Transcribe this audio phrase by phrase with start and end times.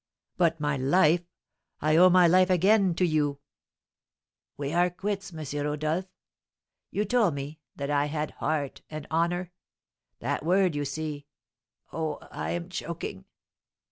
[0.35, 1.21] "But my life
[1.79, 3.39] I owe my life again to you!"
[4.57, 5.45] "We are quits, M.
[5.63, 6.05] Rodolph.
[6.89, 9.51] You told me that I had heart and honour.
[10.17, 11.27] That word, you see
[11.93, 13.25] oh, I am choking!